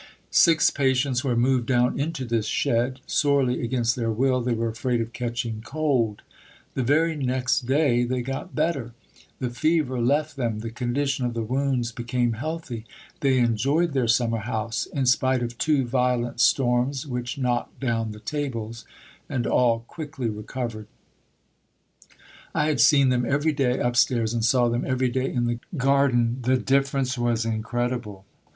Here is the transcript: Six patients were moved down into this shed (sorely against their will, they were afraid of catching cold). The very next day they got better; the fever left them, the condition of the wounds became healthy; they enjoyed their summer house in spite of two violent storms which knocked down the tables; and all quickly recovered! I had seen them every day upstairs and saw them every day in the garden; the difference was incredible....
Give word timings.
Six 0.31 0.71
patients 0.71 1.23
were 1.23 1.35
moved 1.35 1.67
down 1.67 1.99
into 1.99 2.25
this 2.25 2.47
shed 2.47 3.01
(sorely 3.05 3.61
against 3.63 3.95
their 3.95 4.09
will, 4.09 4.41
they 4.41 4.55
were 4.55 4.69
afraid 4.69 4.99
of 4.99 5.13
catching 5.13 5.61
cold). 5.63 6.23
The 6.73 6.81
very 6.81 7.15
next 7.15 7.67
day 7.67 8.03
they 8.03 8.23
got 8.23 8.55
better; 8.55 8.95
the 9.37 9.51
fever 9.51 10.01
left 10.01 10.37
them, 10.37 10.61
the 10.61 10.71
condition 10.71 11.23
of 11.27 11.35
the 11.35 11.43
wounds 11.43 11.91
became 11.91 12.33
healthy; 12.33 12.83
they 13.19 13.37
enjoyed 13.37 13.93
their 13.93 14.07
summer 14.07 14.39
house 14.39 14.87
in 14.87 15.05
spite 15.05 15.43
of 15.43 15.59
two 15.59 15.85
violent 15.85 16.39
storms 16.41 17.05
which 17.05 17.37
knocked 17.37 17.79
down 17.79 18.11
the 18.11 18.19
tables; 18.19 18.85
and 19.29 19.45
all 19.45 19.81
quickly 19.81 20.31
recovered! 20.31 20.87
I 22.55 22.65
had 22.69 22.79
seen 22.81 23.09
them 23.09 23.23
every 23.23 23.53
day 23.53 23.77
upstairs 23.77 24.33
and 24.33 24.43
saw 24.43 24.67
them 24.67 24.83
every 24.83 25.09
day 25.09 25.31
in 25.31 25.45
the 25.45 25.59
garden; 25.77 26.39
the 26.41 26.57
difference 26.57 27.19
was 27.19 27.45
incredible.... 27.45 28.25